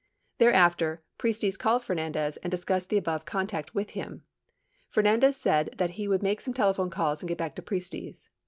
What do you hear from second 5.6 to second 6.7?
that he would make some